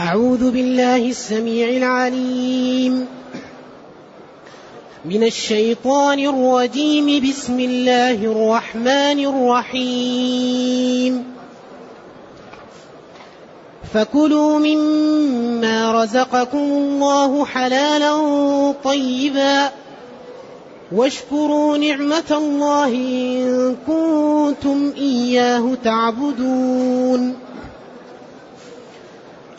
[0.00, 3.06] أعوذ بالله السميع العليم.
[5.04, 7.30] من الشيطان الرجيم.
[7.30, 11.24] بسم الله الرحمن الرحيم.
[13.94, 18.16] فكلوا مما رزقكم الله حلالا
[18.84, 19.70] طيبا.
[20.92, 27.49] واشكروا نعمة الله إن كنتم إياه تعبدون.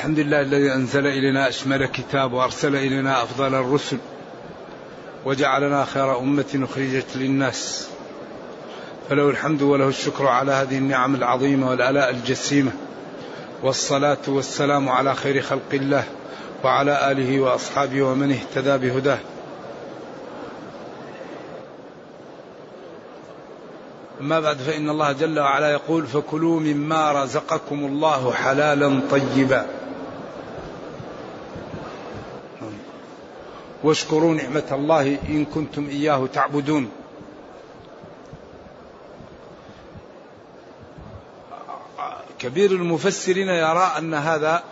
[0.00, 3.96] الحمد لله الذي أنزل إلينا أشمل كتاب وأرسل إلينا أفضل الرسل
[5.24, 7.88] وجعلنا خير أمة أخرجت للناس.
[9.08, 12.72] فله الحمد وله الشكر على هذه النعم العظيمة والآلاء الجسيمة
[13.62, 16.04] والصلاة والسلام على خير خلق الله
[16.64, 19.18] وعلى آله وأصحابه ومن اهتدى بهداه.
[24.20, 29.79] أما بعد فإن الله جل وعلا يقول فكلوا مما رزقكم الله حلالا طيبا.
[33.82, 36.90] واشكروا نعمة الله إن كنتم إياه تعبدون.
[42.38, 44.62] كبير المفسرين يرى أن هذا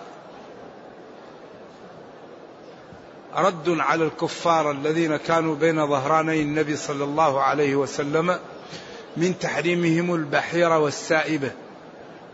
[3.37, 8.39] رد على الكفار الذين كانوا بين ظهراني النبي صلى الله عليه وسلم
[9.17, 11.51] من تحريمهم البحيرة والسائبة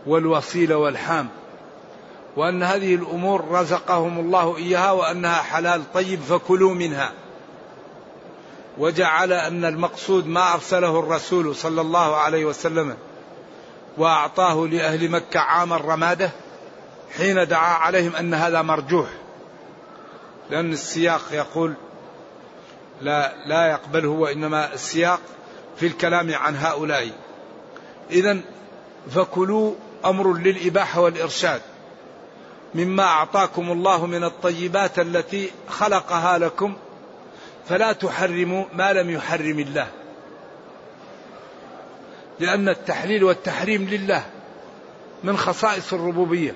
[0.05, 1.27] والوصيلة والحام.
[2.35, 7.11] وأن هذه الأمور رزقهم الله إياها وأنها حلال طيب فكلوا منها.
[8.77, 12.97] وجعل أن المقصود ما أرسله الرسول صلى الله عليه وسلم
[13.97, 16.31] وأعطاه لأهل مكة عام الرمادة
[17.17, 19.07] حين دعا عليهم أن هذا مرجوح.
[20.49, 21.73] لأن السياق يقول
[23.01, 25.19] لا لا يقبله وإنما السياق
[25.77, 27.09] في الكلام عن هؤلاء.
[28.11, 28.37] إذا
[29.11, 29.73] فكلوا
[30.05, 31.61] أمر للإباحة والإرشاد.
[32.75, 36.75] مما أعطاكم الله من الطيبات التي خلقها لكم
[37.69, 39.87] فلا تحرموا ما لم يحرم الله.
[42.39, 44.25] لأن التحليل والتحريم لله
[45.23, 46.55] من خصائص الربوبية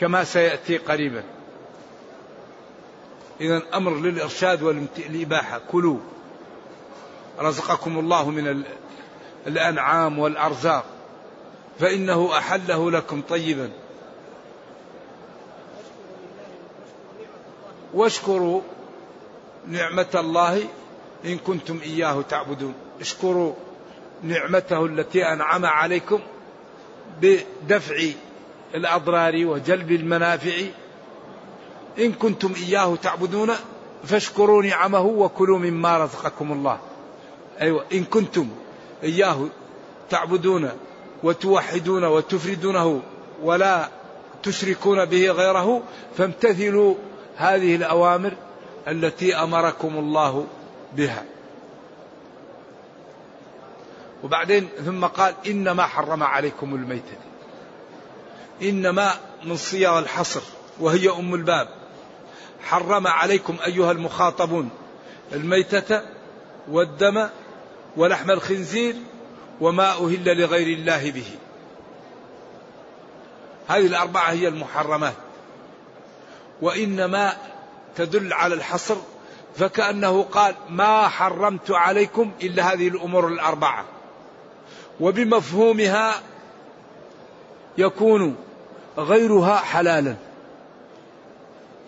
[0.00, 1.22] كما سيأتي قريبا.
[3.40, 5.60] إذا أمر للإرشاد والإباحة.
[5.72, 5.98] كلوا.
[7.38, 8.64] رزقكم الله من
[9.46, 10.84] الأنعام والأرزاق
[11.78, 13.70] فإنه أحله لكم طيبا.
[17.94, 18.60] واشكروا
[19.68, 20.64] نعمة الله
[21.24, 22.74] إن كنتم إياه تعبدون.
[23.00, 23.52] اشكروا
[24.22, 26.20] نعمته التي أنعم عليكم
[27.22, 27.96] بدفع
[28.74, 30.52] الأضرار وجلب المنافع.
[31.98, 33.50] إن كنتم إياه تعبدون
[34.04, 36.78] فاشكروا نعمه وكلوا مما رزقكم الله.
[37.60, 38.48] أيوة إن كنتم
[39.02, 39.46] إياه
[40.10, 40.70] تعبدون
[41.22, 43.00] وتوحدون وتفردونه
[43.42, 43.88] ولا
[44.42, 45.82] تشركون به غيره
[46.16, 46.94] فامتثلوا
[47.40, 48.32] هذه الأوامر
[48.88, 50.46] التي أمركم الله
[50.96, 51.24] بها.
[54.24, 57.16] وبعدين ثم قال إنما حرم عليكم الميتة.
[58.62, 59.14] إنما
[59.44, 60.40] من صيغ الحصر
[60.80, 61.68] وهي أم الباب.
[62.62, 64.70] حرم عليكم أيها المخاطبون
[65.32, 66.02] الميتة
[66.68, 67.28] والدم
[67.96, 68.94] ولحم الخنزير
[69.60, 71.30] وما أهل لغير الله به.
[73.68, 75.14] هذه الأربعة هي المحرمات.
[76.62, 77.36] وإنما
[77.96, 78.96] تدل على الحصر
[79.56, 83.84] فكأنه قال ما حرمت عليكم إلا هذه الأمور الأربعة.
[85.00, 86.14] وبمفهومها
[87.78, 88.36] يكون
[88.98, 90.16] غيرها حلالا.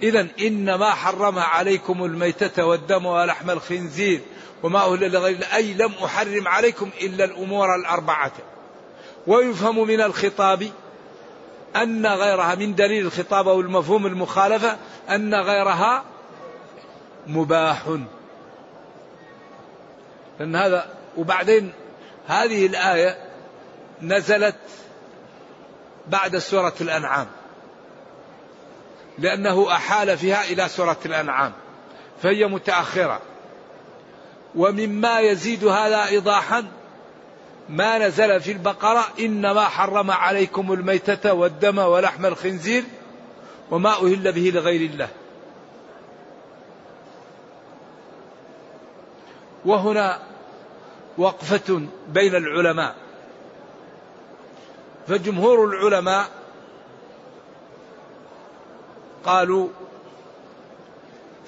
[0.02, 4.20] إذا إنما حرم عليكم الميتة والدم ولحم الخنزير
[4.62, 8.32] وما أهل لغير أي لم أحرم عليكم إلا الأمور الأربعة.
[9.26, 10.70] ويفهم من الخطاب
[11.76, 14.76] أن غيرها من دليل الخطاب أو المفهوم المخالفة
[15.10, 16.04] أن غيرها
[17.26, 17.98] مباح.
[20.38, 21.72] لأن هذا وبعدين
[22.26, 23.19] هذه الآية
[24.02, 24.56] نزلت
[26.06, 27.26] بعد سورة الأنعام
[29.19, 31.52] لأنه أحال فيها إلى سورة الأنعام
[32.22, 33.20] فهي متأخرة.
[34.54, 36.64] ومما يزيد هذا إيضاحا
[37.69, 42.85] ما نزل في البقرة إنما حرم عليكم الميتة والدم ولحم الخنزير
[43.70, 45.09] وما أهل به لغير الله.
[49.64, 50.23] وهنا
[51.19, 52.94] وقفة بين العلماء.
[55.08, 56.29] فجمهور العلماء
[59.25, 59.69] قالوا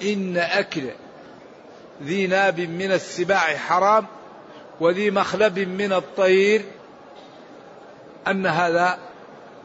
[0.01, 0.89] إن أكل
[2.03, 4.05] ذي ناب من السباع حرام
[4.79, 6.65] وذي مخلب من الطير
[8.27, 8.97] أن هذا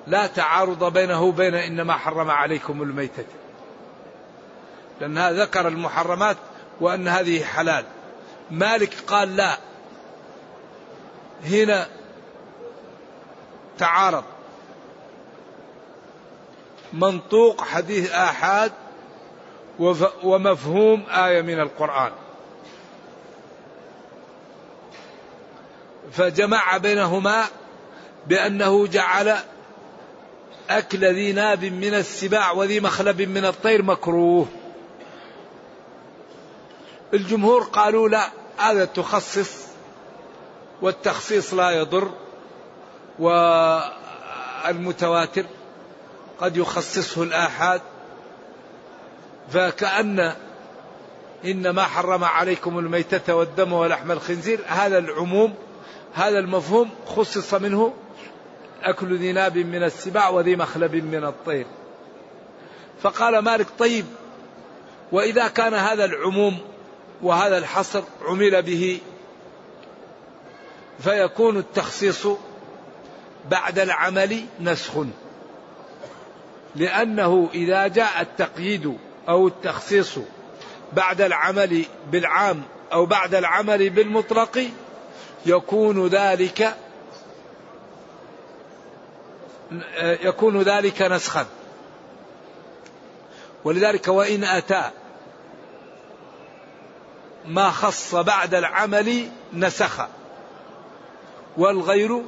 [0.06, 3.24] لا تعارض بينه وبين إنما حرم عليكم الميتة.
[5.00, 6.36] لأنها ذكر المحرمات
[6.80, 7.84] وأن هذه حلال.
[8.50, 9.56] مالك قال لا.
[11.44, 11.86] هنا
[13.78, 14.24] تعارض.
[16.92, 18.72] منطوق حديث آحاد
[20.22, 22.12] ومفهوم آية من القرآن.
[26.12, 27.44] فجمع بينهما
[28.26, 29.36] بأنه جعل
[30.70, 34.46] أكل ذي ناب من السباع وذي مخلب من الطير مكروه.
[37.14, 38.28] الجمهور قالوا لا
[38.58, 39.66] هذا تخصص
[40.82, 42.10] والتخصيص لا يضر
[44.68, 45.44] والمتواتر
[46.40, 47.80] قد يخصصه الآحاد.
[49.50, 50.34] فكأن
[51.44, 55.54] إنما حرم عليكم الميتة والدم ولحم الخنزير هذا العموم
[56.14, 57.94] هذا المفهوم خصص منه
[58.82, 61.66] أكل ذي ناب من السباع وذي مخلب من الطير.
[63.02, 64.04] فقال مالك طيب
[65.12, 66.58] وإذا كان هذا العموم
[67.22, 69.00] وهذا الحصر عمل به
[71.00, 72.26] فيكون التخصيص
[73.50, 74.92] بعد العمل نسخ.
[76.76, 78.96] لأنه إذا جاء التقييد
[79.28, 80.18] أو التخصيص
[80.92, 82.62] بعد العمل بالعام
[82.92, 84.70] أو بعد العمل بالمطلق
[85.46, 86.76] يكون ذلك
[90.00, 91.46] يكون ذلك نسخا.
[93.64, 94.90] ولذلك وإن أتى
[97.46, 100.06] ما خص بعد العمل نسخ
[101.56, 102.22] والغير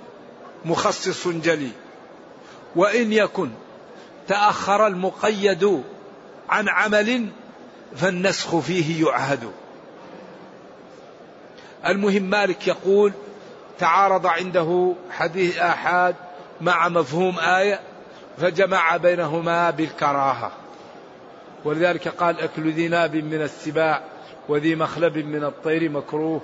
[0.64, 1.70] مخصص جلي.
[2.76, 3.50] وإن يكن
[4.28, 5.82] تأخر المقيد
[6.48, 7.28] عن عمل
[7.96, 9.52] فالنسخ فيه يعهد.
[11.86, 13.12] المهم مالك يقول
[13.78, 16.14] تعارض عنده حديث آحاد
[16.60, 17.80] مع مفهوم آية
[18.38, 20.52] فجمع بينهما بالكراهة.
[21.64, 24.02] ولذلك قال أكل ذي ناب من السباع
[24.48, 26.40] وذي مخلب من الطير مكروه.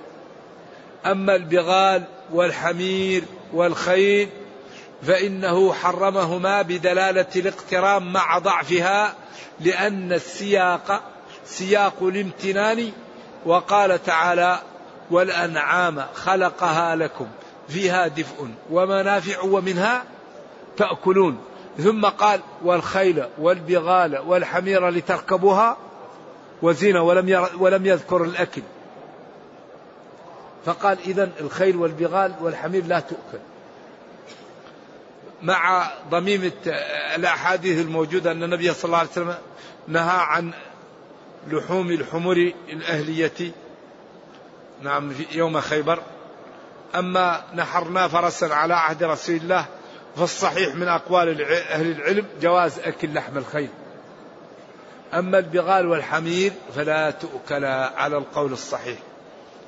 [1.07, 4.29] أما البغال والحمير والخيل
[5.03, 9.15] فإنه حرمهما بدلالة الاقتران مع ضعفها
[9.61, 11.03] لأن السياق
[11.45, 12.93] سياق الامتنان.
[13.47, 14.59] وقال تعالى
[15.11, 17.27] والأنعام خلقها لكم
[17.69, 20.05] فيها دفء ومنافع ومنها
[20.77, 21.39] تأكلون.
[21.79, 25.77] ثم قال والخيل والبغال والحمير لتركبوها
[26.63, 28.63] وزينة ولم, ولم يذكر الأكل.
[30.65, 33.39] فقال إذا الخيل والبغال والحمير لا تؤكل.
[35.43, 36.53] مع ضميم
[37.17, 39.35] الأحاديث الموجودة أن النبي صلى الله عليه وسلم
[39.89, 40.53] نهى عن
[41.51, 43.53] لحوم الحمر الأهلية
[44.83, 46.03] نعم يوم خيبر.
[46.95, 49.67] أما نحرنا فرسا على عهد رسول الله
[50.17, 53.69] فالصحيح من أقوال أهل العلم جواز أكل لحم الخيل.
[55.15, 58.99] أما البغال والحمير فلا تؤكل على القول الصحيح.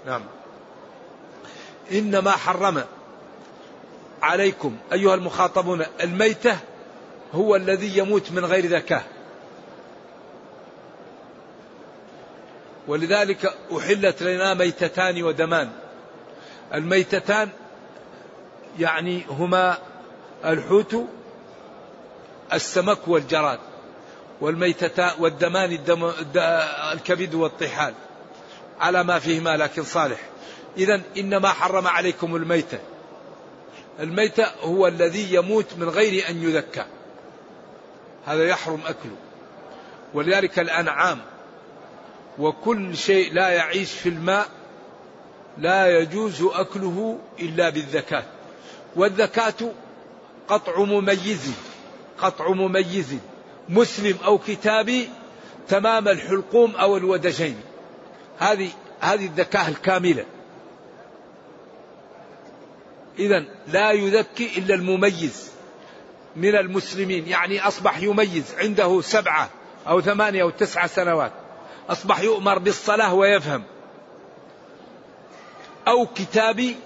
[0.07, 0.23] نعم.
[1.93, 2.85] إنما حرم
[4.23, 6.59] عليكم أيها المخاطبون الميتة
[7.33, 9.05] هو الذي يموت من غير ذكاء.
[12.91, 15.71] ولذلك أحلت لنا ميتتان ودمان.
[16.75, 17.49] الميتتان
[18.79, 19.79] يعني هما
[20.45, 20.97] الحوت
[22.53, 23.59] السمك والجراد
[24.41, 26.13] والميتتان والدمان الدم
[26.93, 27.95] الكبد والطحال.
[28.81, 30.21] على ما فيهما لكن صالح.
[30.77, 32.79] إذا إنما حرم عليكم الميتة.
[34.01, 36.85] الميتة هو الذي يموت من غير أن يذكى.
[38.27, 39.17] هذا يحرم أكله.
[40.15, 41.19] ولذلك الأنعام
[42.41, 44.49] وكل شيء لا يعيش في الماء
[45.59, 48.25] لا يجوز أكله إلا بالذكاة
[48.97, 49.73] والذكاة
[50.49, 51.53] قطع مميز
[52.21, 53.17] قطع مميز.
[53.69, 55.09] مسلم أو كتابي
[55.69, 57.61] تمام الحلقوم أو الودجين.
[58.39, 58.69] هذه
[59.01, 60.25] هذه الذكاء الكاملة.
[63.19, 65.51] إذا لا يذكي إلا المميز
[66.37, 67.29] من المسلمين.
[67.29, 69.51] يعني أصبح يميز عنده سبعة
[69.89, 71.33] أو ثمانية أو تسعة سنوات.
[71.91, 73.63] أصبح يؤمر بالصلاة ويفهم.
[75.89, 76.77] أو كتابي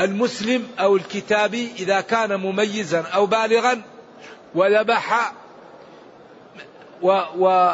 [0.00, 3.82] المسلم أو الكتابي إذا كان مميزا أو بالغا
[4.54, 5.32] وذبح
[7.02, 7.72] و و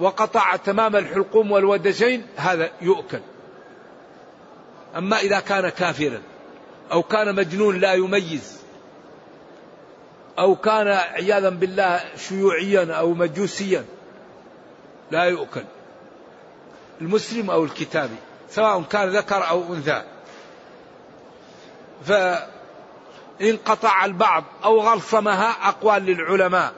[0.00, 3.20] وقطع تمام الحلقوم والودجين هذا يؤكل.
[4.96, 6.22] أما إذا كان كافرا
[6.92, 8.58] أو كان مجنون لا يميز
[10.38, 13.84] أو كان عياذا بالله شيوعيا أو مجوسيا
[15.10, 15.64] لا يؤكل.
[17.00, 18.16] المسلم أو الكتابي
[18.50, 20.02] سواء كان ذكر أو أنثى.
[22.04, 26.72] فإن قطع البعض أو غلصمها أقوال للعلماء.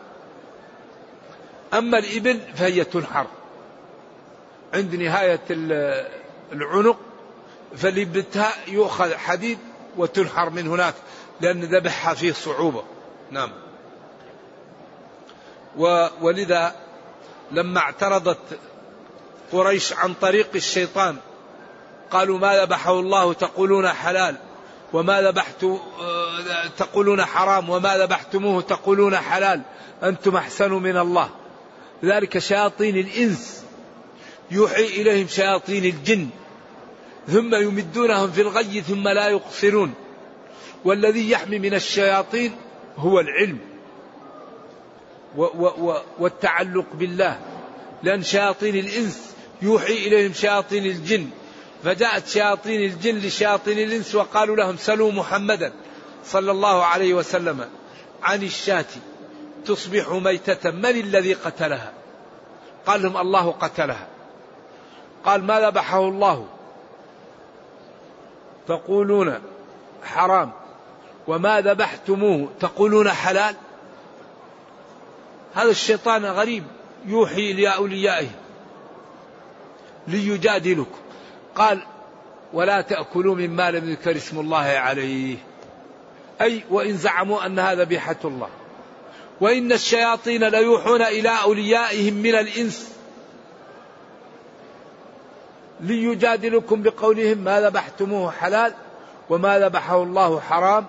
[1.75, 3.27] أما الإبل فهي تنحر.
[4.75, 5.41] عند نهاية
[6.53, 6.99] العنق
[7.77, 9.59] فلبتها يؤخذ حديد
[9.97, 10.95] وتنحر من هناك
[11.41, 12.85] لأن ذبحها فيه صعوبة.
[13.31, 13.51] نعم.
[16.21, 16.80] ولذا
[17.53, 18.59] لما اعترضت
[19.53, 21.17] قريش عن طريق الشيطان
[22.11, 24.37] قالوا ما ذبحه الله تقولون حلال
[24.93, 25.67] وما ذبحت
[26.77, 29.63] تقولون حرام وما ذبحتموه تقولون حلال
[30.03, 31.31] أنتم أحسن من الله.
[32.05, 33.65] ذلك شياطين الإنس.
[34.51, 36.29] يوحي إليهم شياطين الجن.
[37.29, 39.95] ثم يمدونهم في الغي ثم لا يقصرون.
[40.85, 42.57] والذي يحمي من الشياطين
[42.97, 43.59] هو العلم.
[46.19, 47.39] والتعلق بالله.
[48.03, 51.31] لأن شياطين الإنس يوحي إليهم شياطين الجن.
[51.85, 55.73] فجاءت شياطين الجن لشياطين الإنس وقالوا لهم سلوا محمدا
[56.25, 57.69] صلى الله عليه وسلم
[58.23, 58.85] عن الشاة.
[59.67, 60.71] تصبح ميتة.
[60.71, 61.93] من الذي قتلها؟
[62.87, 64.07] قال لهم الله قتلها.
[65.25, 66.47] قال ما ذبحه الله؟
[68.69, 69.39] تقولون
[70.05, 70.53] حرام.
[71.27, 73.55] وما ذبحتموه تقولون حلال؟
[75.55, 76.65] هذا الشيطان غريب
[77.07, 78.29] يوحي لأوليائه
[80.09, 80.99] ليجادلكم
[81.55, 81.83] قال
[82.53, 85.37] ولا تأكلوا مما لم يذكر اسم الله عليه.
[86.41, 88.49] أي وإن زعموا أن هذا ذبيحة الله.
[89.41, 92.93] وإن الشياطين ليوحون إلى أوليائهم من الإنس
[95.81, 98.75] ليجادلكم بقولهم ما ذبحتموه حلال
[99.31, 100.87] وما ذبحه الله حرام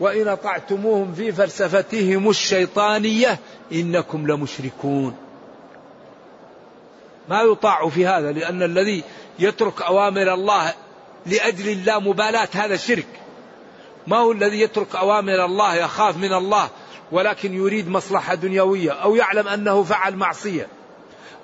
[0.00, 3.38] وإن أطعتموهم في فلسفتهم الشيطانية
[3.72, 5.16] إنكم لمشركون.
[7.28, 9.04] ما يطاع في هذا لأن الذي
[9.38, 10.74] يترك أوامر الله
[11.26, 13.06] لأجل الله مبالاة هذا شرك.
[14.06, 16.68] ما هو الذي يترك أوامر الله يخاف من الله
[17.12, 20.68] ولكن يريد مصلحة دنيوية أو يعلم أنه فعل معصية.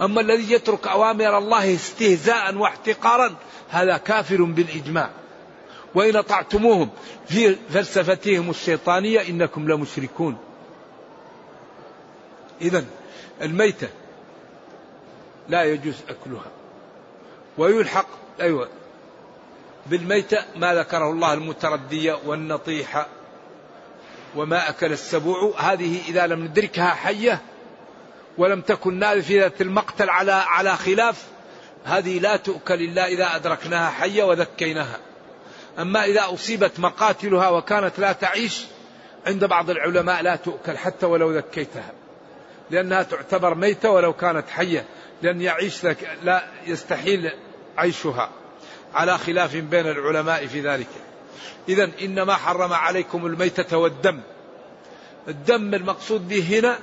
[0.00, 3.34] أما الذي يترك أوامر الله استهزاء واحتقارا
[3.70, 5.10] هذا كافر بالإجماع.
[5.94, 6.90] وإن أطعتموهم
[7.28, 10.36] في فلسفتهم الشيطانية إنكم لمشركون.
[12.60, 12.84] إذا
[13.42, 13.88] الميتة
[15.48, 16.50] لا يجوز أكلها
[17.58, 18.06] ويلحق
[18.40, 18.68] أيوة
[19.86, 23.06] بالميتة ما ذكره الله المتردية والنطيحة
[24.36, 25.54] وما أكل السبوع.
[25.58, 27.40] هذه إذا لم ندركها حية
[28.38, 31.24] ولم تكن نافذة المقتل على على خلاف
[31.84, 34.98] هذه لا تؤكل إلا إذا أدركناها حية وذكيناها.
[35.78, 38.64] أما إذا أصيبت مقاتلها وكانت لا تعيش
[39.26, 41.92] عند بعض العلماء لا تؤكل حتى ولو ذكيتها.
[42.70, 44.84] لأنها تعتبر ميتة ولو كانت حية.
[45.22, 47.32] لأن يعيش لك لا يستحيل
[47.76, 48.30] عيشها
[48.94, 50.88] على خلاف بين العلماء في ذلك.
[51.68, 54.20] إذا إنما حرم عليكم الميتة والدم.
[55.28, 56.78] الدم المقصود به هنا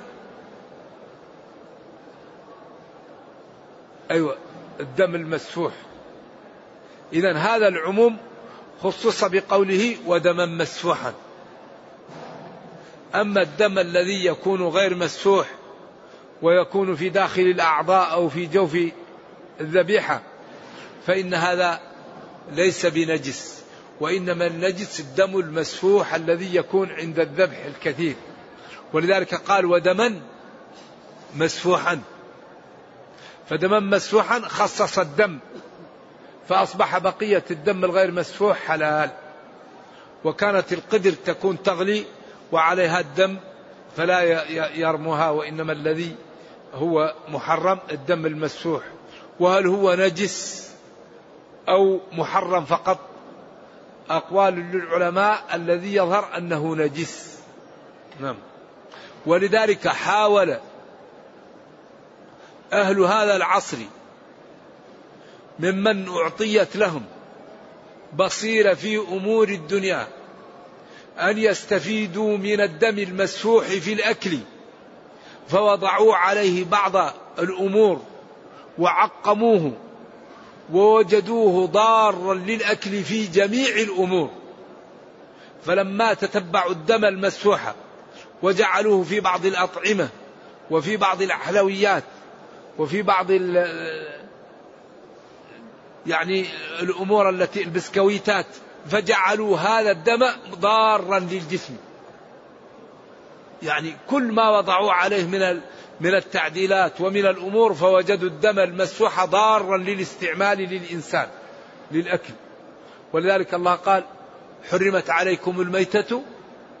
[4.10, 4.36] أيوة
[4.80, 5.72] الدم المسفوح.
[7.12, 8.16] إذا هذا العموم
[8.82, 11.14] خصص بقوله ودما مسفوحا.
[13.14, 15.57] أما الدم الذي يكون غير مسفوح
[16.42, 18.76] ويكون في داخل الأعضاء أو في جوف
[19.60, 20.22] الذبيحة.
[21.06, 21.80] فإن هذا
[22.52, 23.62] ليس بنجس
[24.00, 28.14] وإنما النجس الدم المسفوح الذي يكون عند الذبح الكثير.
[28.92, 30.20] ولذلك قال ودما
[31.36, 32.00] مسفوحا
[33.48, 35.38] فدما مسفوحا خصص الدم
[36.48, 39.10] فأصبح بقية الدم الغير مسفوح حلال.
[40.24, 42.04] وكانت القدر تكون تغلي
[42.52, 43.36] وعليها الدم
[43.96, 44.20] فلا
[44.74, 46.16] يرمها وإنما الذي
[46.74, 48.82] هو محرم الدم المسفوح.
[49.40, 50.68] وهل هو نجس
[51.68, 52.98] أو محرم فقط؟
[54.10, 57.38] أقوال للعلماء الذي يظهر أنه نجس.
[58.20, 58.36] نعم.
[59.26, 60.56] ولذلك حاول
[62.72, 63.76] أهل هذا العصر
[65.58, 67.04] ممن أعطيت لهم
[68.16, 70.08] بصيرة في أمور الدنيا
[71.18, 74.38] أن يستفيدوا من الدم المسفوح في الأكل.
[75.48, 78.00] فوضعوا عليه بعض الأمور
[78.78, 79.72] وعقموه
[80.72, 84.30] ووجدوه ضارا للأكل في جميع الأمور.
[85.64, 87.74] فلما تتبعوا الدم المسفوح
[88.42, 90.08] وجعلوه في بعض الأطعمة
[90.70, 92.04] وفي بعض الحلويات
[92.78, 93.30] وفي بعض
[96.06, 96.46] يعني
[96.80, 98.46] الأمور التي البسكويتات
[98.90, 101.76] فجعلوا هذا الدم ضارا للجسم.
[103.62, 105.60] يعني كل ما وضعوا عليه من
[106.00, 111.28] من التعديلات ومن الأمور فوجدوا الدم المسوح ضارا للاستعمال للإنسان
[111.90, 112.32] للأكل.
[113.12, 114.04] ولذلك الله قال
[114.70, 116.22] حرمت عليكم الميتة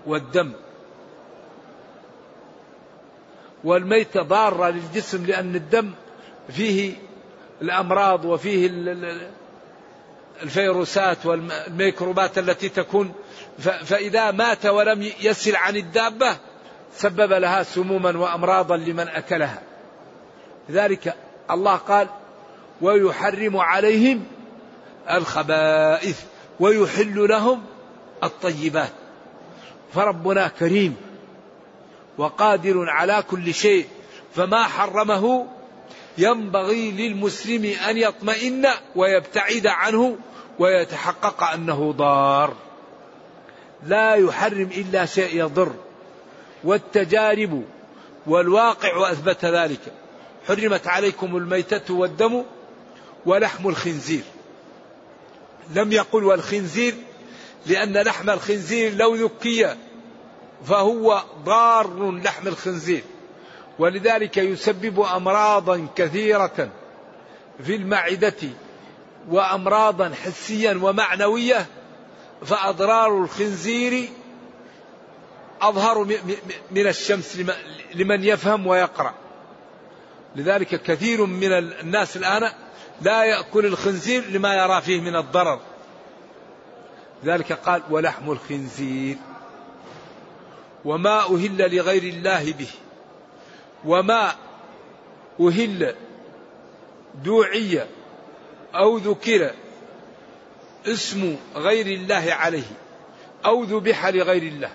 [0.06, 0.52] والدم.
[3.64, 5.90] والميتة ضارة للجسم لأن الدم
[6.48, 6.94] فيه
[7.62, 8.70] الأمراض وفيه
[10.42, 13.14] الفيروسات والميكروبات التي تكون.
[13.58, 16.36] فإذا مات ولم يسل عن الدابة
[16.94, 19.62] سبب لها سموما وأمراضا لمن أكلها.
[20.68, 21.14] لذلك
[21.50, 22.08] الله قال
[22.80, 24.24] ويحرم عليهم
[25.10, 26.22] الخبائث
[26.60, 27.62] ويحل لهم
[28.24, 28.92] الطيبات.
[29.94, 30.96] فربنا كريم
[32.18, 33.86] وقادر على كل شيء
[34.34, 35.46] فما حرمه
[36.18, 38.66] ينبغي للمسلم أن يطمئن
[38.96, 40.16] ويبتعد عنه
[40.58, 42.54] ويتحقق أنه ضار.
[43.86, 45.72] لا يحرم إلا شيء يضر.
[46.64, 47.64] والتجارب
[48.26, 49.80] والواقع أثبت ذلك.
[50.48, 52.44] حرمت عليكم الميتة والدم
[53.26, 54.22] ولحم الخنزير.
[55.74, 56.94] لم يقل والخنزير
[57.66, 59.76] لأن لحم الخنزير لو ذكي
[60.66, 63.02] فهو ضار لحم الخنزير.
[63.78, 66.68] ولذلك يسبب امراضا كثيرة
[67.64, 68.48] في المعدة
[69.30, 71.66] وامراضا حسيا ومعنوية
[72.44, 74.08] فأضرار الخنزير
[75.60, 76.04] أظهر
[76.70, 77.42] من الشمس
[77.94, 79.14] لمن يفهم ويقرأ.
[80.36, 82.52] لذلك كثير من الناس الآن
[83.02, 85.60] لا يأكل الخنزير لما يرى فيه من الضرر.
[87.24, 89.16] ذلك قال ولحم الخنزير
[90.84, 92.70] وما أهل لغير الله به
[93.84, 94.32] وما
[95.40, 95.94] أهل
[97.24, 97.86] دوعي
[98.74, 99.50] أو ذكر
[100.86, 102.70] اسم غير الله عليه
[103.44, 104.70] أو ذبح لغير الله.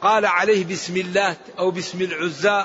[0.00, 2.64] قال عليه بسم الله أو بسم العزى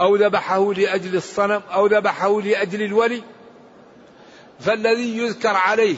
[0.00, 3.22] أو ذبحه لأجل الصنم أو ذبحه لأجل الولي.
[4.60, 5.96] فالذي يذكر عليه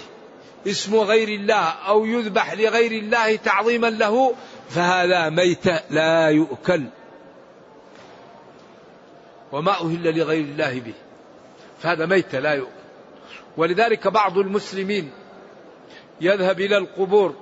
[0.66, 4.34] اسم غير الله أو يذبح لغير الله تعظيما له
[4.70, 6.84] فهذا ميت لا يؤكل.
[9.52, 10.94] وما أهل لغير الله به.
[11.82, 12.70] فهذا ميت لا يؤكل.
[13.56, 15.10] ولذلك بعض المسلمين
[16.20, 17.34] يذهب إلى القبور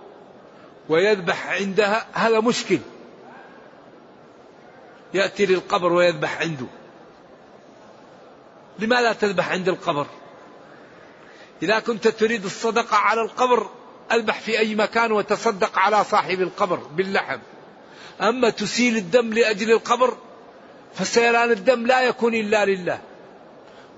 [0.88, 2.06] ويذبح عندها.
[2.12, 2.78] هذا مشكل.
[5.14, 6.66] يأتي للقبر ويذبح عنده.
[8.78, 10.06] لماذا تذبح عند القبر؟
[11.62, 13.70] إذا كنت تريد الصدقة على القبر
[14.12, 17.38] أذبح في أي مكان وتصدق على صاحب القبر باللحم.
[18.20, 20.16] أما تسيل الدم لأجل القبر
[20.94, 22.98] فسيلان الدم لا يكون إلا لله.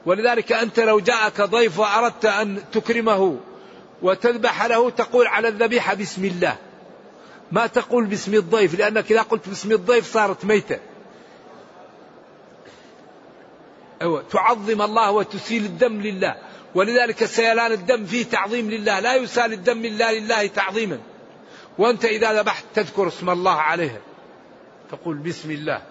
[0.06, 3.40] ولذلك أنت لو جاءك ضيف وأردت أن تكرمه
[4.02, 6.56] وتذبح له تقول على الذبيحة بسم الله.
[7.52, 10.78] ما تقول باسم الضيف لأنك إذا قلت باسم الضيف صارت ميتة.
[14.02, 14.22] أيوة.
[14.22, 16.36] تعظم الله وتسيل الدم لله.
[16.74, 19.00] ولذلك سيلان الدم فيه تعظيم لله.
[19.00, 21.00] لا يسال الدم إلا لله تعظيما.
[21.78, 24.00] وأنت إذا ذبحت تذكر اسم الله عليها.
[24.90, 25.82] تقول بسم الله.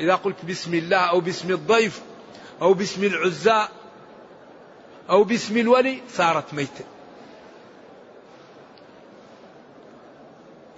[0.00, 2.02] إذا قلت بسم الله أو باسم الضيف
[2.62, 3.68] أو باسم العزاء
[5.10, 6.84] أو باسم الولي صارت ميتة.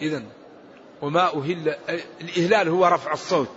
[0.01, 0.23] إذا
[1.03, 1.77] وما أهل
[2.21, 3.49] الإهلال هو رفع الصوت.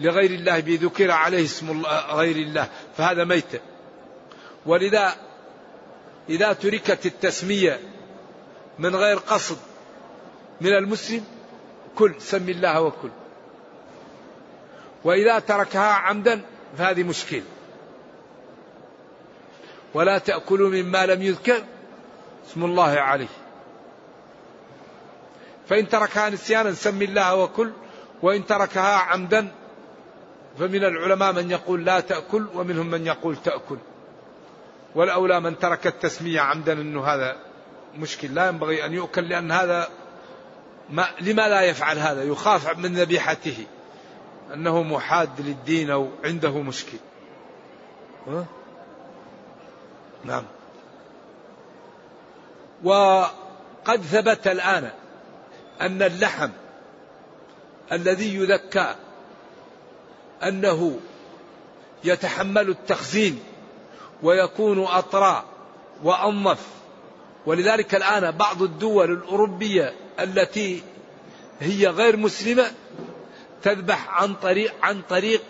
[0.00, 3.60] لغير الله بذكر عليه اسم غير الله فهذا ميتة
[4.66, 5.14] ولذا
[6.28, 7.80] إذا تركت التسمية
[8.78, 9.56] من غير قصد
[10.60, 11.24] من المسلم
[11.96, 13.10] كل سم الله وكل.
[15.04, 16.42] وإذا تركها عمدا
[16.78, 17.42] فهذه مشكلة
[19.94, 21.64] ولا تأكلوا مما لم يذكر
[22.50, 23.28] اسم الله عليه.
[25.68, 27.72] فإن تركها نسيانا سم الله وكل.
[28.22, 29.48] وإن تركها عمدا
[30.58, 33.78] فمن العلماء من يقول لا تأكل ومنهم من يقول تأكل.
[34.94, 37.36] والأولى من ترك التسمية عمدا أنه هذا
[37.98, 38.34] مشكل.
[38.34, 39.88] لا ينبغي أن يؤكل لأن هذا
[40.90, 43.66] ما لما لا يفعل هذا؟ يخاف من ذبيحته.
[44.54, 46.98] أنه محاد للدين أو عنده مشكل.
[50.24, 50.44] نعم.
[52.84, 54.90] وقد ثبت الآن
[55.80, 56.50] أن اللحم
[57.92, 58.94] الذي يذكى
[60.42, 61.00] أنه
[62.04, 63.38] يتحمل التخزين
[64.22, 65.44] ويكون أطرى
[66.04, 66.66] وأنظف.
[67.46, 70.82] ولذلك الآن بعض الدول الأوروبية التي
[71.60, 72.64] هي غير مسلمة
[73.62, 75.42] تذبح عن طريق عن طريق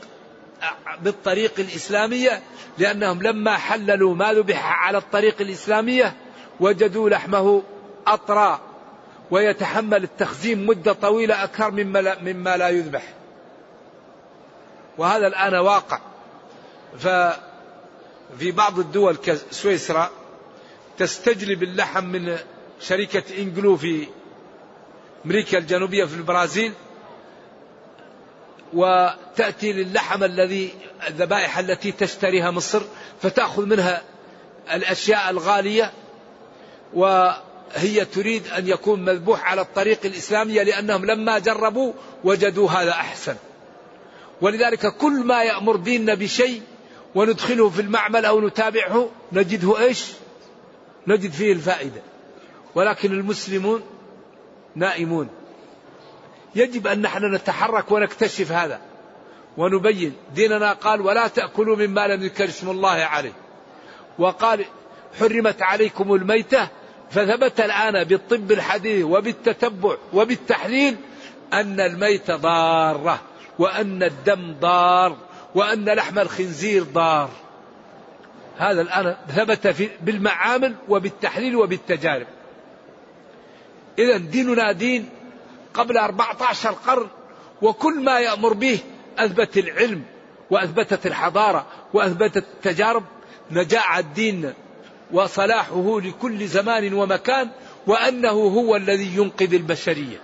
[1.02, 2.42] بالطريق الإسلامية
[2.78, 6.16] لأنهم لما حللوا ما ذبح على الطريق الإسلامية
[6.60, 7.62] وجدوا لحمه
[8.06, 8.60] أطرى
[9.30, 13.02] ويتحمل التخزين مدة طويلة أكثر مما لا, مما لا يذبح.
[14.98, 16.00] وهذا الآن واقع.
[16.98, 20.10] ففي بعض الدول كسويسرا
[20.98, 22.36] تستجلب اللحم من
[22.80, 24.06] شركة إنجلو في
[25.26, 26.72] أمريكا الجنوبية في البرازيل
[28.72, 30.74] وتأتي للحم الذي
[31.08, 32.82] الذبائح التي تشتريها مصر
[33.22, 34.02] فتأخذ منها
[34.72, 35.92] الأشياء الغالية
[36.94, 41.92] وهي تريد أن يكون مذبوح على الطريق الإسلامية لأنهم لما جربوا
[42.24, 43.36] وجدوا هذا أحسن.
[44.40, 46.62] ولذلك كل ما يأمر ديننا بشيء
[47.14, 50.12] وندخله في المعمل أو نتابعه نجده إيش؟
[51.06, 52.02] نجد فيه الفائدة.
[52.74, 53.82] ولكن المسلمون
[54.74, 55.28] نائمون.
[56.54, 58.80] يجب أن نحن نتحرك ونكتشف هذا
[59.56, 60.12] ونبين.
[60.34, 63.32] ديننا قال ولا تأكلوا مما لم يذكر اسم الله عليه.
[64.18, 64.64] وقال
[65.20, 66.68] حرمت عليكم الميتة
[67.10, 70.96] فثبت الآن بالطب الحديث وبالتتبع وبالتحليل
[71.52, 73.20] أن الميتة ضارة.
[73.58, 75.16] وأن الدم ضار
[75.54, 77.30] وأن لحم الخنزير ضار.
[78.58, 82.26] هذا الآن ثبت في بالمعامل وبالتحليل وبالتجارب.
[83.98, 85.08] إذا ديننا دين
[85.74, 87.08] قبل 14 قرن
[87.62, 88.78] وكل ما يأمر به
[89.18, 90.02] أثبت العلم
[90.50, 93.04] وأثبتت الحضارة وأثبتت التجارب.
[93.50, 94.54] نجاع الدين
[95.12, 97.48] وصلاحه لكل زمان ومكان
[97.86, 100.20] وأنه هو الذي ينقذ البشرية.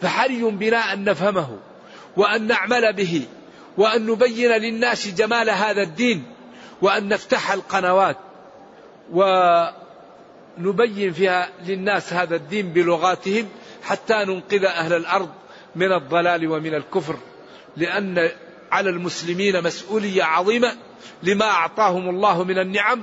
[0.00, 1.58] فحري بنا أن نفهمه.
[2.16, 3.26] وأن نعمل به
[3.76, 6.24] وأن نبين للناس جمال هذا الدين
[6.82, 8.16] وأن نفتح القنوات
[9.12, 13.48] ونبين فيها للناس هذا الدين بلغاتهم
[13.82, 15.28] حتى ننقذ أهل الأرض
[15.76, 17.16] من الضلال ومن الكفر.
[17.76, 18.30] لأن
[18.72, 20.76] على المسلمين مسؤولية عظيمة
[21.22, 23.02] لما أعطاهم الله من النعم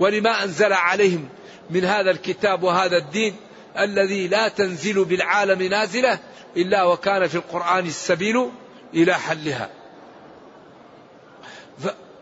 [0.00, 1.28] ولما أنزل عليهم
[1.70, 3.36] من هذا الكتاب وهذا الدين.
[3.78, 6.18] الذي لا تنزل بالعالم نازلة
[6.56, 8.50] إلا وكان في القرآن السبيل
[8.94, 9.70] إلى حلها.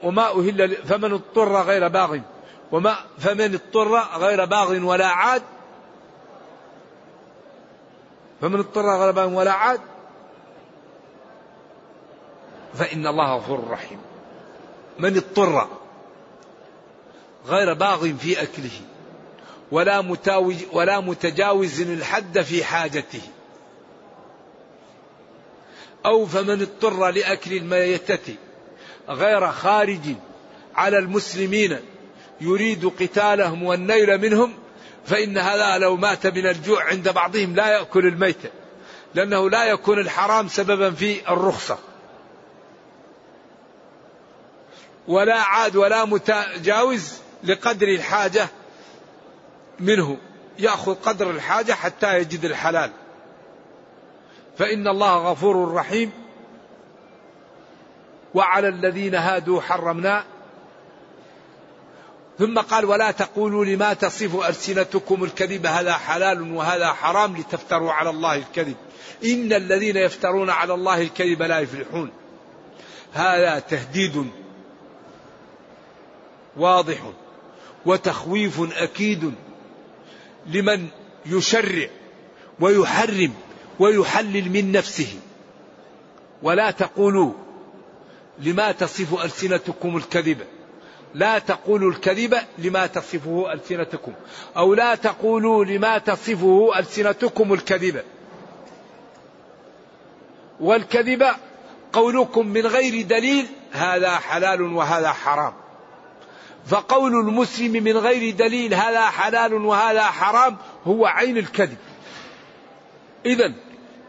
[0.02, 2.18] وما أهل فمن اضطر غير باغ.
[2.72, 5.42] وما فمن اضطر غير باغ ولا عاد.
[8.40, 9.80] فمن اضطر غير باغ ولا عاد.
[12.74, 13.98] فإن الله غفور رحيم.
[14.98, 15.68] من اضطر
[17.46, 18.80] غير باغ في أكله.
[19.74, 23.20] ولا متاوج ولا متجاوز الحد في حاجته.
[26.06, 28.34] أو فمن اضطر لأكل الميتة
[29.08, 30.00] غير خارج
[30.74, 31.78] على المسلمين
[32.40, 34.54] يريد قتالهم والنيل منهم
[35.06, 38.50] فإن هذا لو مات من الجوع عند بعضهم لا يأكل الميتة
[39.14, 41.78] لأنه لا يكون الحرام سببا في الرخصة.
[45.08, 47.12] ولا عاد ولا متجاوز
[47.44, 48.48] لقدر الحاجة
[49.80, 50.16] منه
[50.58, 52.90] يأخذ قدر الحاجة حتى يجد الحلال.
[54.58, 56.10] فإن الله غفور رحيم.
[58.34, 60.24] وعلى الذين هادوا حرمنا.
[62.38, 68.36] ثم قال ولا تقولوا لما تصف ألسنتكم الكذب هذا حلال وهذا حرام لتفتروا على الله
[68.36, 68.76] الكذب.
[69.24, 72.10] إن الذين يفترون على الله الكذب لا يفلحون.
[73.12, 74.30] هذا تهديد
[76.56, 76.98] واضح
[77.86, 79.34] وتخويف أكيد.
[80.46, 80.86] لمن
[81.26, 81.88] يشرع
[82.60, 83.34] ويحرم
[83.78, 85.18] ويحلل من نفسه.
[86.42, 87.32] ولا تقولوا
[88.38, 90.38] لما تصف ألسنتكم الكذب.
[91.14, 94.12] لا تقولوا الكذب لما تصفه ألسنتكم.
[94.56, 98.02] أو لا تقولوا لما تصفه ألسنتكم الكذب.
[100.60, 101.26] والكذب
[101.92, 105.63] قولكم من غير دليل هذا حلال وهذا حرام.
[106.66, 111.76] فقول المسلم من غير دليل هذا حلال وهذا حرام هو عين الكذب.
[113.26, 113.52] إذا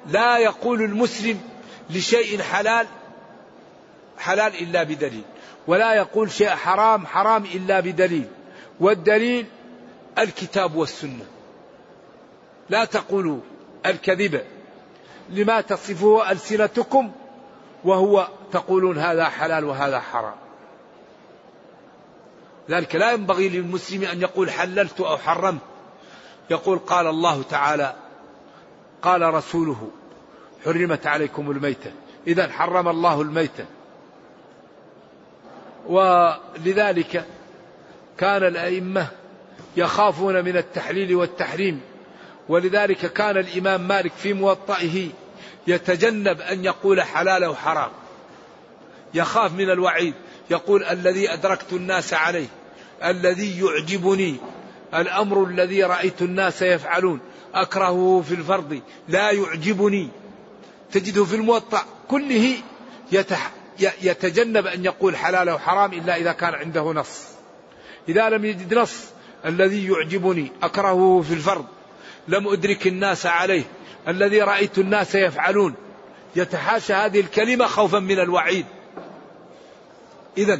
[0.07, 1.39] لا يقول المسلم
[1.89, 2.87] لشيء حلال
[4.17, 5.23] حلال إلا بدليل
[5.67, 8.27] ولا يقول شيء حرام حرام إلا بدليل
[8.79, 9.45] والدليل
[10.17, 11.25] الكتاب والسنة.
[12.69, 13.39] لا تقولوا
[13.85, 14.41] الكذب
[15.29, 17.11] لما تصفه ألسنتكم
[17.83, 20.44] وهو تقولون هذا حلال وهذا حرام.
[22.69, 25.62] ذلك لا ينبغي للمسلم أن يقول حللت أو حرمت.
[26.49, 27.95] يقول قال الله تعالى
[29.01, 29.89] قال رسوله
[30.65, 31.91] حرمت عليكم الميتة.
[32.28, 33.65] إذا حرم الله الميتة.
[35.86, 37.25] ولذلك
[38.17, 39.08] كان الأئمة
[39.78, 41.82] يخافون من التحليل والتحريم.
[42.49, 45.10] ولذلك كان الإمام مالك في موطئه
[45.67, 47.91] يتجنب أن يقول حلال أو حرام.
[49.13, 50.13] يخاف من الوعيد.
[50.49, 52.47] يقول الذي أدركت الناس عليه
[53.03, 54.36] الذي يعجبني
[54.93, 57.19] الأمر الذي رأيت الناس يفعلون
[57.53, 60.10] أكرهه في الفرض لا يعجبني.
[60.91, 62.53] تجده في الموطأ كله
[63.12, 63.51] يتح
[64.01, 67.21] يتجنب أن يقول حلال أو حرام إلا إذا كان عنده نص.
[68.10, 69.03] إذا لم يجد نص
[69.45, 71.65] الذي يعجبني أكرهه في الفرض.
[72.27, 73.63] لم أدرك الناس عليه
[74.08, 75.73] الذي رأيت الناس يفعلون.
[76.36, 78.65] يتحاشى هذه الكلمة خوفا من الوعيد.
[80.37, 80.59] إذا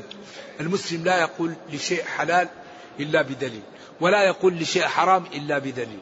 [0.60, 2.48] المسلم لا يقول لشيء حلال
[3.00, 3.62] إلا بدليل
[4.02, 6.00] ولا يقول لشيء حرام إلا بدليل.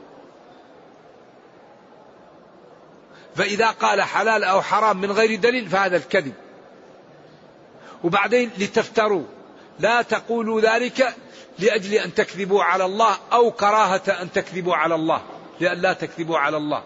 [3.36, 6.34] فإذا قال حلال أو حرام من غير دليل فهذا الكذب.
[8.04, 9.24] وبعدين لتفتروا
[9.80, 11.16] لا تقولوا ذلك
[11.60, 15.22] لأجل أن تكذبوا على الله أو كراهة أن تكذبوا على الله
[15.60, 16.84] لأن لا تكذبوا على الله.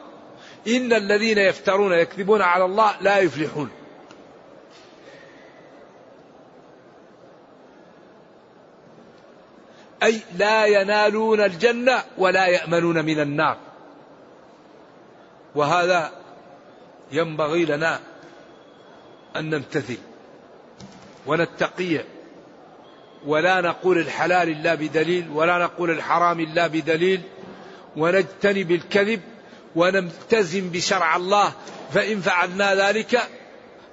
[0.67, 3.69] إن الذين يفترون يكذبون على الله لا يفلحون.
[10.03, 13.57] أي لا ينالون الجنة ولا يأمنون من النار.
[15.55, 16.11] وهذا
[17.11, 17.99] ينبغي لنا
[19.35, 19.97] أن نمتثل
[21.25, 22.03] ونتقي
[23.25, 27.21] ولا نقول الحلال إلا بدليل ولا نقول الحرام إلا بدليل
[27.97, 29.21] ونجتنب الكذب
[29.75, 31.51] ونلتزم بشرع الله.
[31.93, 33.19] فإن فعلنا ذلك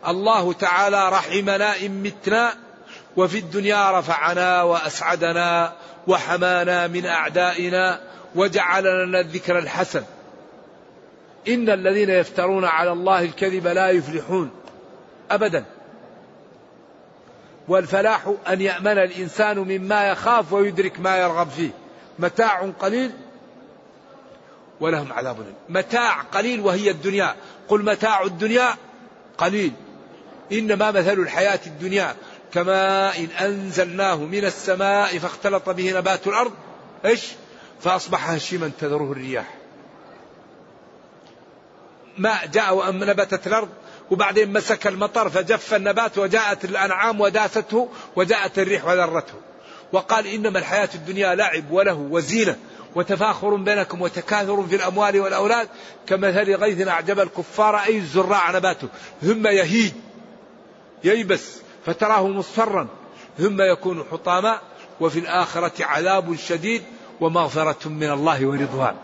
[0.08, 2.54] الله تعالى رحمنا إن متنا
[3.16, 5.72] وفي الدنيا رفعنا وأسعدنا
[6.06, 8.00] وحمانا من أعدائنا
[8.34, 10.02] وجعل لنا الذكر الحسن.
[11.48, 14.50] إن الذين يفترون على الله الكذب لا يفلحون
[15.30, 15.64] أبدا.
[17.68, 21.70] والفلاح أن يأمن الإنسان مما يخاف ويدرك ما يرغب فيه.
[22.18, 23.10] متاع قليل
[24.80, 25.36] ولهم عذاب
[25.68, 27.34] متاع قليل وهي الدنيا.
[27.68, 28.74] قل متاع الدنيا
[29.38, 29.72] قليل.
[30.52, 32.14] إنما مثل الحياة الدنيا.
[32.54, 36.52] كماء أنزلناه من السماء فاختلط به نبات الأرض
[37.04, 37.26] إيش؟
[37.80, 39.54] فأصبح هشيما تذره الرياح.
[42.18, 43.68] ماء جاء وأنبتت الأرض
[44.10, 49.34] وبعدين مسك المطر فجف النبات وجاءت الأنعام وداسته وجاءت الريح وذرته.
[49.92, 52.56] وقال إنما الحياة الدنيا لعب وله وزينة
[52.94, 55.68] وتفاخر بينكم وتكاثر في الأموال والأولاد
[56.06, 58.88] كمثل غيث أعجب الكفار أي الزراع نباته
[59.22, 59.92] ثم يهيج
[61.04, 62.88] ييبس فتراه مصفرا
[63.38, 64.60] ثم يكون حطاما
[65.00, 66.82] وفي الآخرة عذاب شديد
[67.20, 68.94] ومغفرة من الله ورضوان.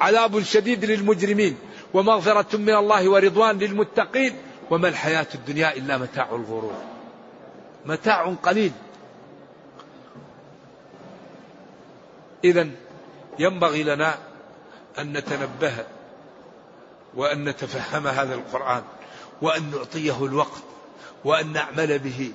[0.00, 1.56] عذاب شديد للمجرمين
[1.94, 4.36] ومغفرة من الله ورضوان للمتقين.
[4.70, 6.72] وما الحياة الدنيا إلا متاع الغرور.
[7.86, 8.72] متاع قليل.
[12.44, 12.68] إذا
[13.38, 14.14] ينبغي لنا
[14.98, 15.74] أن نتنبه
[17.14, 18.82] وأن نتفهم هذا القرآن
[19.42, 20.62] وأن نعطيه الوقت
[21.24, 22.32] وأن نعمل به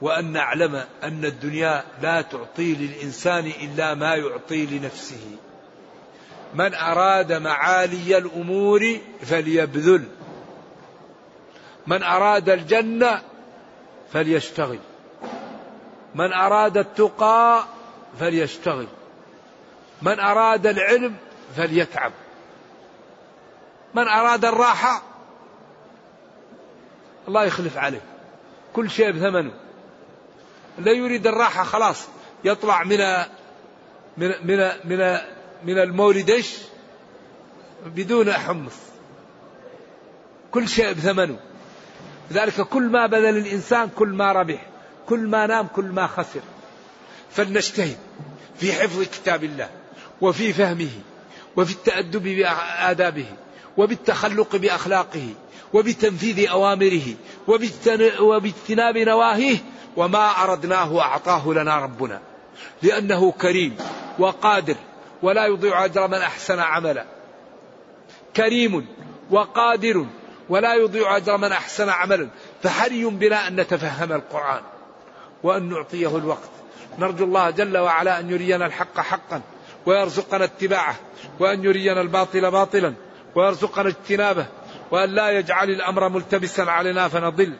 [0.00, 5.36] وأن نعلم أن الدنيا لا تعطي للإنسان إلا ما يعطي لنفسه.
[6.54, 10.04] من أراد معالي الأمور فليبذل.
[11.86, 13.22] من أراد الجنة
[14.12, 14.78] فليشتغل.
[16.14, 17.64] من أراد التقى
[18.20, 18.86] فليشتغل.
[20.02, 21.16] من أراد العلم
[21.56, 22.12] فليتعب.
[23.94, 25.02] من أراد الراحة
[27.28, 28.00] الله يخلف عليه.
[28.72, 29.52] كل شيء بثمنه.
[30.78, 32.06] لا يريد الراحة خلاص.
[32.44, 32.98] يطلع من
[34.16, 35.18] من من من
[35.64, 36.44] من المولد؟
[37.86, 38.76] بدون حمص.
[40.50, 41.38] كل شيء بثمنه.
[42.32, 44.66] ذلك كل ما بذل الإنسان كل ما ربح.
[45.06, 46.40] كل ما نام كل ما خسر.
[47.30, 47.96] فلنجتهد
[48.56, 49.70] في حفظ كتاب الله
[50.20, 50.90] وفي فهمه
[51.56, 53.26] وفي التأدب بآدابه
[53.76, 55.34] وبالتخلق بأخلاقه.
[55.74, 57.14] وبتنفيذ أوامره
[58.20, 59.56] وباجتناب نواهيه
[59.96, 62.20] وما أردناه أعطاه لنا ربنا.
[62.82, 63.76] لأنه كريم
[64.18, 64.76] وقادر
[65.22, 67.04] ولا يضيع أجر من أحسن عملا.
[68.36, 68.86] كريم
[69.30, 70.06] وقادر
[70.48, 72.28] ولا يضيع أجر من أحسن عملا.
[72.62, 74.62] فحري بنا أن نتفهم القرآن
[75.42, 76.50] وأن نعطيه الوقت.
[76.98, 79.42] نرجو الله جل وعلا أن يرينا الحق حقا
[79.86, 80.96] ويرزقنا اتباعه
[81.40, 82.94] وأن يرينا الباطل باطلا
[83.34, 84.46] ويرزقنا اجتنابه
[84.94, 87.52] وأن لا يجعل الأمر ملتبسا علينا فنضل.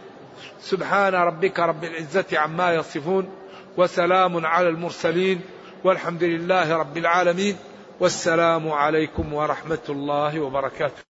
[0.60, 3.28] سبحان ربك رب العزة عما يصفون
[3.76, 5.40] وسلام على المرسلين
[5.84, 7.56] والحمد لله رب العالمين
[8.00, 11.13] والسلام عليكم ورحمة الله وبركاته.